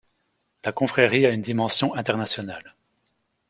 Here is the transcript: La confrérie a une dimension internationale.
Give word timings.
La 0.63 0.71
confrérie 0.71 1.27
a 1.27 1.29
une 1.29 1.43
dimension 1.43 1.93
internationale. 1.93 2.73